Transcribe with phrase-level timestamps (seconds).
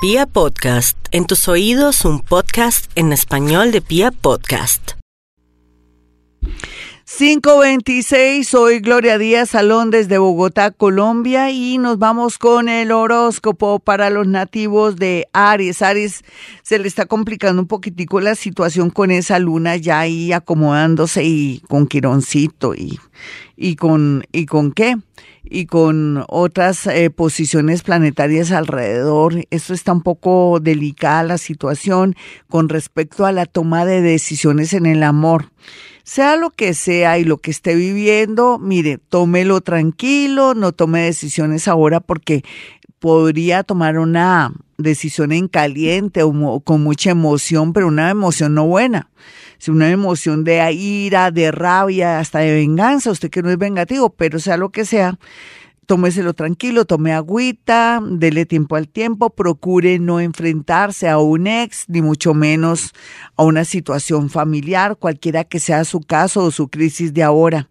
[0.00, 4.92] Pia Podcast, en tus oídos un podcast en español de Pia Podcast.
[7.04, 14.08] 526, soy Gloria Díaz Salón desde Bogotá, Colombia y nos vamos con el horóscopo para
[14.08, 15.82] los nativos de Aries.
[15.82, 16.22] Aries
[16.62, 21.60] se le está complicando un poquitico la situación con esa luna ya ahí acomodándose y
[21.66, 23.00] con Quironcito y,
[23.56, 24.96] y con, ¿y con qué?
[25.50, 29.46] Y con otras eh, posiciones planetarias alrededor.
[29.50, 32.14] Esto está un poco delicada la situación
[32.48, 35.50] con respecto a la toma de decisiones en el amor.
[36.04, 41.68] Sea lo que sea y lo que esté viviendo, mire, tómelo tranquilo, no tome decisiones
[41.68, 42.44] ahora porque
[42.98, 49.10] podría tomar una decisión en caliente o con mucha emoción, pero una emoción no buena
[49.66, 54.38] una emoción de ira, de rabia, hasta de venganza, usted que no es vengativo, pero
[54.38, 55.18] sea lo que sea,
[55.86, 62.02] tómeselo tranquilo, tome agüita, dele tiempo al tiempo, procure no enfrentarse a un ex, ni
[62.02, 62.92] mucho menos
[63.36, 67.68] a una situación familiar, cualquiera que sea su caso o su crisis de ahora.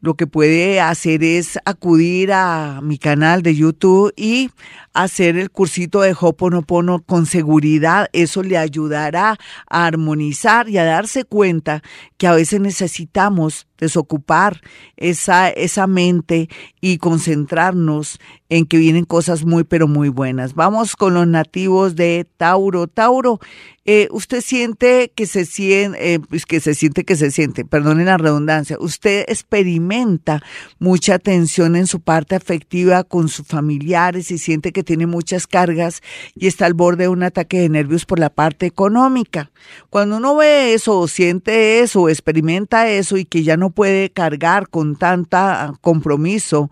[0.00, 4.50] Lo que puede hacer es acudir a mi canal de YouTube y
[4.94, 8.08] hacer el cursito de Hoponopono con seguridad.
[8.12, 11.82] Eso le ayudará a armonizar y a darse cuenta
[12.16, 14.60] que a veces necesitamos desocupar
[14.96, 16.48] esa, esa mente
[16.80, 20.54] y concentrarnos en que vienen cosas muy, pero muy buenas.
[20.54, 22.86] Vamos con los nativos de Tauro.
[22.86, 23.40] Tauro,
[23.84, 28.04] eh, usted siente que se siente, eh, pues que se siente que se siente, perdonen
[28.06, 30.42] la redundancia, usted experimenta
[30.78, 36.02] mucha tensión en su parte afectiva con sus familiares y siente que tiene muchas cargas
[36.34, 39.50] y está al borde de un ataque de nervios por la parte económica.
[39.88, 44.68] Cuando uno ve eso, o siente eso, experimenta eso y que ya no puede cargar
[44.68, 46.70] con tanta compromiso,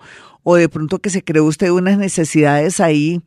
[0.48, 3.20] o de pronto que se cree usted unas necesidades ahí,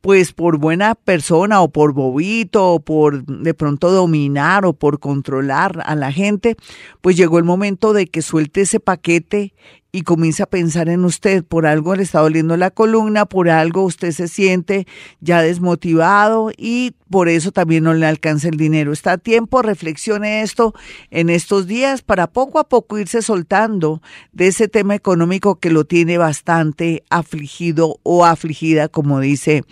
[0.00, 5.82] pues por buena persona o por bobito o por de pronto dominar o por controlar
[5.84, 6.54] a la gente,
[7.00, 9.52] pues llegó el momento de que suelte ese paquete
[9.92, 11.44] y comienza a pensar en usted.
[11.44, 14.86] Por algo le está doliendo la columna, por algo usted se siente
[15.20, 18.92] ya desmotivado y por eso también no le alcanza el dinero.
[18.92, 20.74] Está a tiempo, reflexione esto
[21.10, 24.00] en estos días para poco a poco irse soltando
[24.32, 29.64] de ese tema económico que lo tiene bastante afligido o afligida, como dice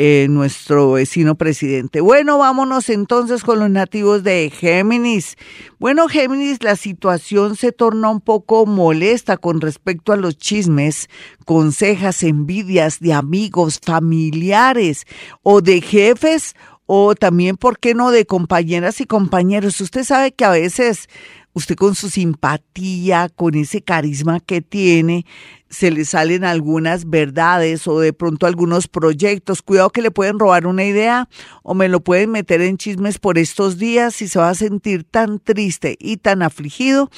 [0.00, 2.00] eh, nuestro vecino presidente.
[2.00, 5.36] Bueno, vámonos entonces con los nativos de Géminis.
[5.80, 11.08] Bueno, Géminis, la situación se torna un poco molesta con respecto a los chismes,
[11.44, 15.04] consejas, envidias de amigos, familiares
[15.42, 16.54] o de jefes
[16.86, 19.80] o también, ¿por qué no?, de compañeras y compañeros.
[19.80, 21.08] Usted sabe que a veces
[21.58, 25.26] usted con su simpatía, con ese carisma que tiene,
[25.68, 29.60] se le salen algunas verdades o de pronto algunos proyectos.
[29.60, 31.28] Cuidado que le pueden robar una idea
[31.62, 35.04] o me lo pueden meter en chismes por estos días y se va a sentir
[35.04, 37.10] tan triste y tan afligido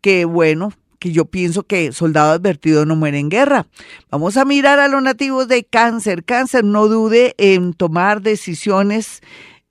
[0.00, 3.66] que bueno, que yo pienso que soldado advertido no muere en guerra.
[4.10, 6.24] Vamos a mirar a los nativos de cáncer.
[6.24, 9.22] Cáncer, no dude en tomar decisiones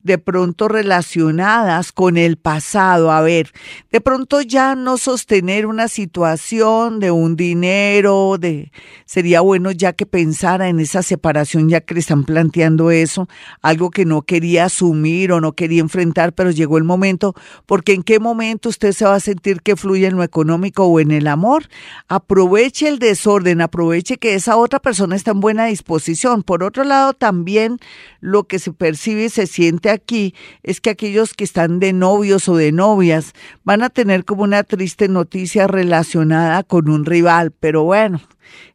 [0.04, 3.12] de pronto relacionadas con el pasado.
[3.12, 3.52] A ver,
[3.92, 8.72] de pronto ya no sostener una situación de un dinero, de
[9.06, 13.28] sería bueno ya que pensara en esa separación, ya que le están planteando eso,
[13.62, 17.34] algo que no quería asumir o no quería enfrentar, pero llegó el momento,
[17.66, 21.00] porque en qué momento usted se va a sentir que fluye en lo económico o
[21.00, 21.70] en el amor.
[22.08, 26.44] Aproveche el desorden, aproveche que esa otra persona está en buena disposición.
[26.44, 27.78] Por otro lado, también
[28.20, 32.50] lo que se percibe y se siente aquí es que aquellos que están de novios
[32.50, 33.34] o de novias
[33.64, 38.22] van a tener como una triste noticia relacionada con un rival, pero bueno,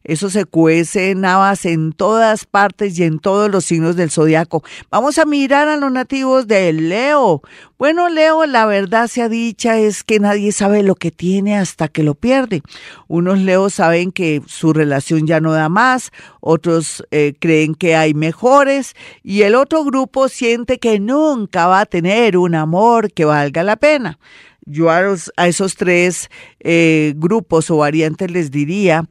[0.03, 4.63] eso se cuece en habas en todas partes y en todos los signos del zodiaco.
[4.89, 7.41] Vamos a mirar a los nativos de Leo.
[7.77, 12.03] Bueno, Leo, la verdad sea dicha es que nadie sabe lo que tiene hasta que
[12.03, 12.61] lo pierde.
[13.07, 18.13] Unos Leos saben que su relación ya no da más, otros eh, creen que hay
[18.13, 23.63] mejores y el otro grupo siente que nunca va a tener un amor que valga
[23.63, 24.19] la pena.
[24.65, 25.01] Yo a,
[25.47, 26.29] esos tres
[26.59, 29.05] eh, grupos o variantes les diría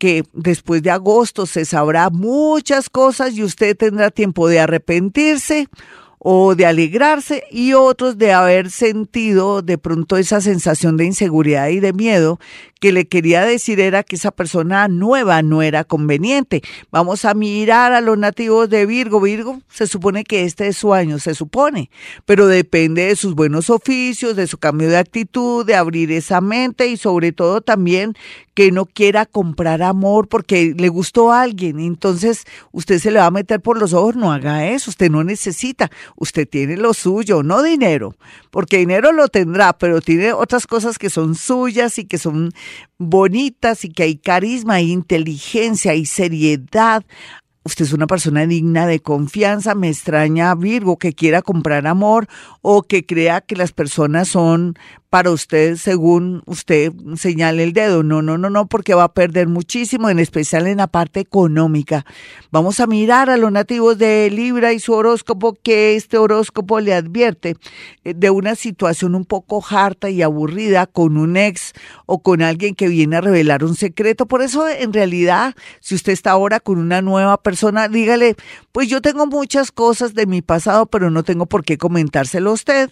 [0.00, 5.68] que después de agosto se sabrá muchas cosas y usted tendrá tiempo de arrepentirse
[6.22, 11.80] o de alegrarse y otros de haber sentido de pronto esa sensación de inseguridad y
[11.80, 12.38] de miedo
[12.78, 16.62] que le quería decir era que esa persona nueva no era conveniente.
[16.90, 19.20] Vamos a mirar a los nativos de Virgo.
[19.20, 21.90] Virgo se supone que este es su año, se supone,
[22.24, 26.88] pero depende de sus buenos oficios, de su cambio de actitud, de abrir esa mente
[26.88, 28.14] y sobre todo también
[28.54, 31.80] que no quiera comprar amor porque le gustó a alguien.
[31.80, 35.22] Entonces usted se le va a meter por los ojos, no haga eso, usted no
[35.22, 38.14] necesita, usted tiene lo suyo, no dinero,
[38.50, 42.52] porque dinero lo tendrá, pero tiene otras cosas que son suyas y que son
[42.98, 47.04] bonitas y que hay carisma, hay inteligencia, hay seriedad,
[47.64, 52.26] usted es una persona digna de confianza, me extraña Virgo que quiera comprar amor
[52.62, 54.76] o que crea que las personas son
[55.10, 58.04] para usted según usted señale el dedo.
[58.04, 62.06] No, no, no, no, porque va a perder muchísimo, en especial en la parte económica.
[62.52, 66.94] Vamos a mirar a los nativos de Libra y su horóscopo, que este horóscopo le
[66.94, 67.56] advierte
[68.04, 71.72] eh, de una situación un poco harta y aburrida con un ex
[72.06, 74.26] o con alguien que viene a revelar un secreto.
[74.26, 77.49] Por eso, en realidad, si usted está ahora con una nueva persona,
[77.90, 78.36] dígale,
[78.72, 82.54] pues yo tengo muchas cosas de mi pasado, pero no tengo por qué comentárselo a
[82.54, 82.90] usted.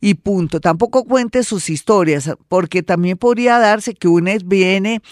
[0.00, 0.60] Y punto.
[0.60, 5.02] Tampoco cuente sus historias, porque también podría darse que un ex viene